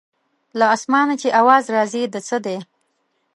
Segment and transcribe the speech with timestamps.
[0.59, 2.57] له اسمانه چې اواز راځي د څه دی.